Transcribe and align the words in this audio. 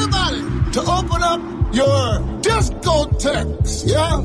everybody 0.00 0.72
to 0.72 0.80
open 0.80 1.22
up 1.22 1.40
your 1.74 2.20
discotheques, 2.40 3.86
yeah? 3.86 4.18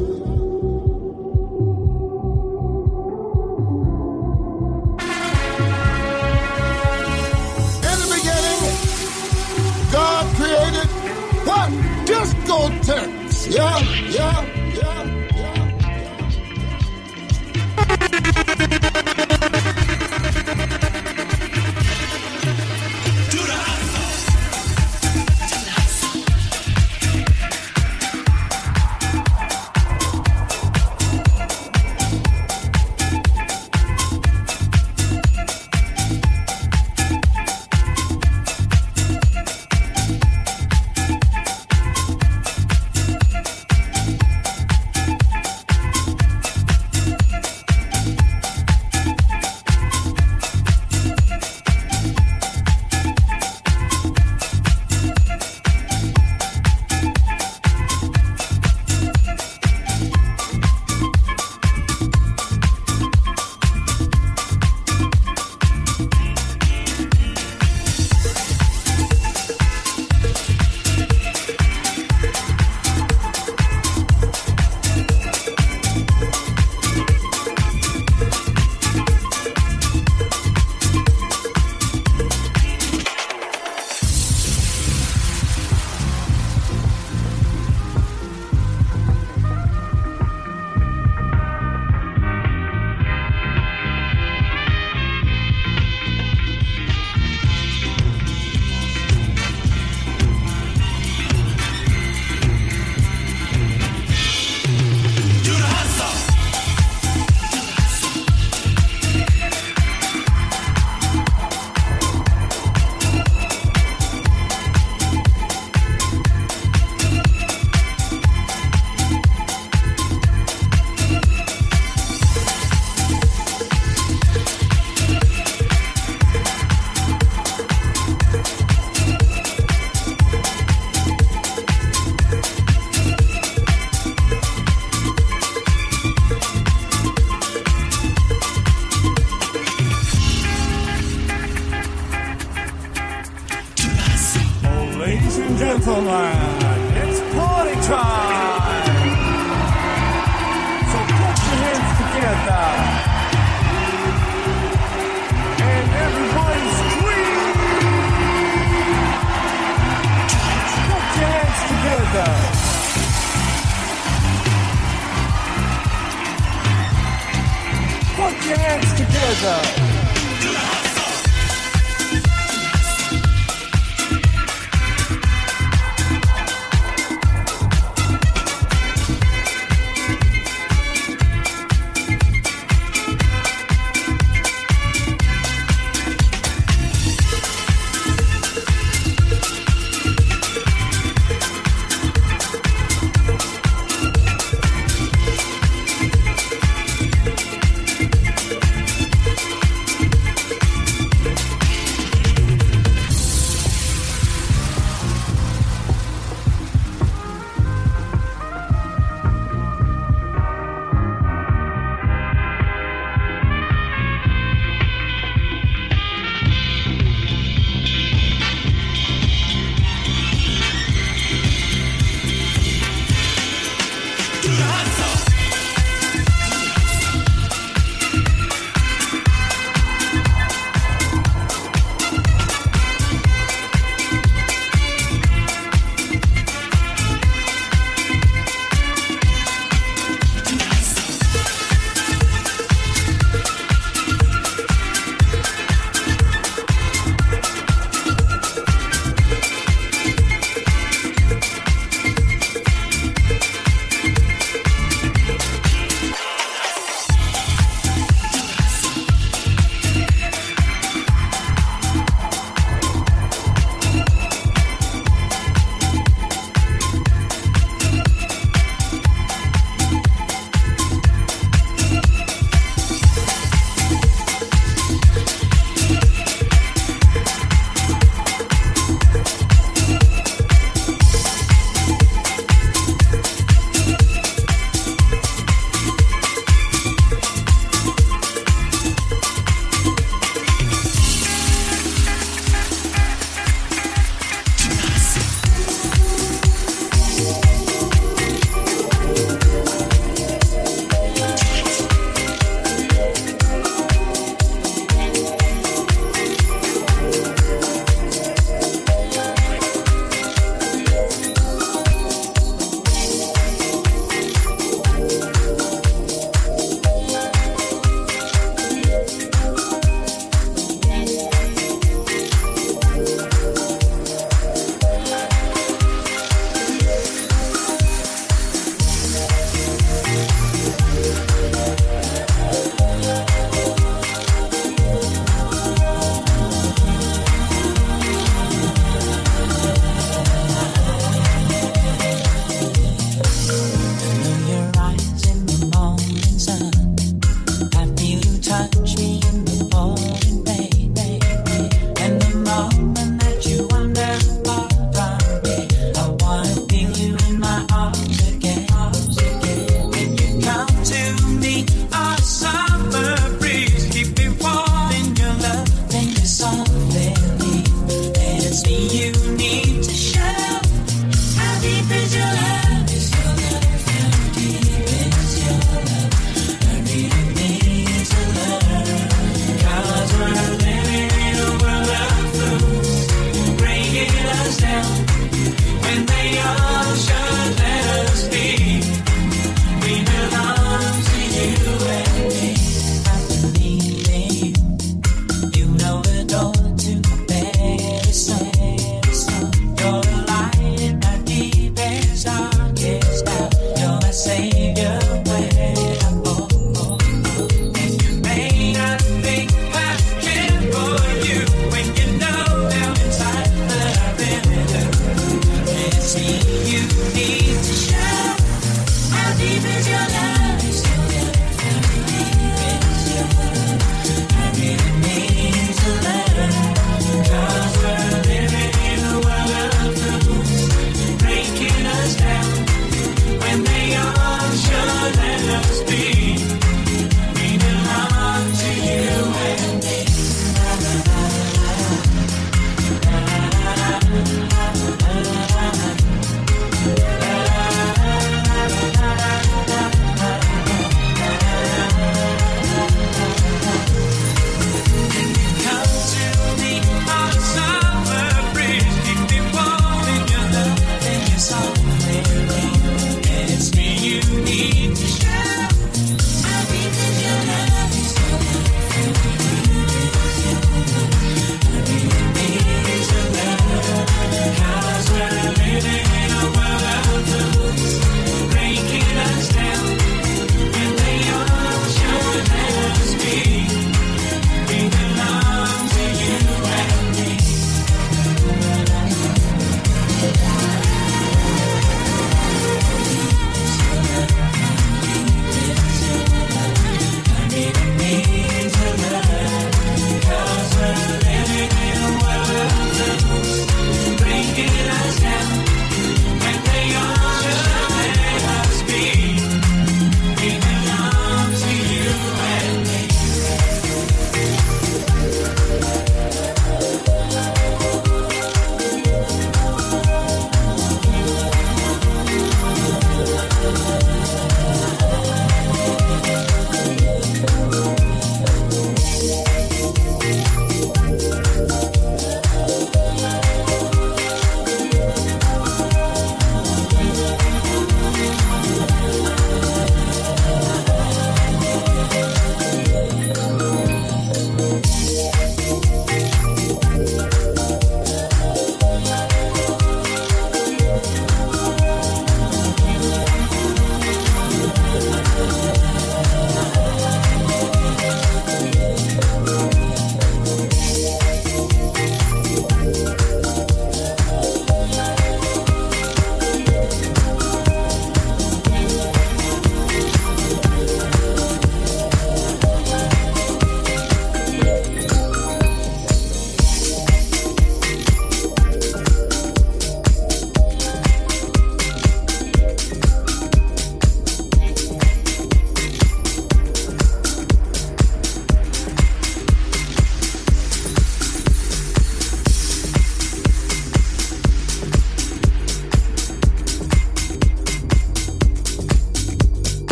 In 7.89 7.97
the 8.01 8.07
beginning, 8.15 8.61
God 9.91 10.25
created 10.37 10.89
what? 11.45 11.69
Discotheques, 12.05 13.53
yeah, 13.53 13.79
yeah. 14.09 14.64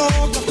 loca 0.00 0.49